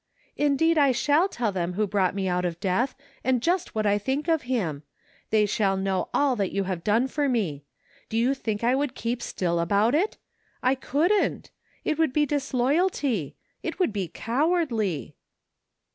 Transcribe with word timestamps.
"Indeed 0.47 0.79
I 0.79 0.91
shall 0.91 1.29
tell 1.29 1.51
them 1.51 1.73
who 1.73 1.85
brought 1.85 2.15
me 2.15 2.27
out 2.27 2.43
of 2.43 2.59
death, 2.59 2.95
and 3.23 3.39
just 3.39 3.75
what 3.75 3.85
I 3.85 3.99
think 3.99 4.27
of 4.27 4.41
him. 4.49 4.81
They 5.29 5.45
shall 5.45 5.77
know 5.77 6.09
all 6.11 6.35
that 6.37 6.51
you 6.51 6.63
have 6.63 6.83
done 6.83 7.07
for 7.07 7.29
me. 7.29 7.65
Do 8.09 8.17
you 8.17 8.33
think 8.33 8.63
I 8.63 8.73
would 8.73 8.95
keep 8.95 9.21
still 9.21 9.59
about 9.59 9.93
it? 9.93 10.17
I 10.63 10.73
couldn't. 10.73 11.51
It 11.85 11.99
would 11.99 12.13
be 12.13 12.25
disloyalty. 12.25 13.35
It 13.61 13.77
would 13.77 13.93
be 13.93 14.07
cowardly 14.07 15.17